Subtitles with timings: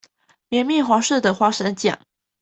[0.49, 1.95] 綿密滑順的花生醬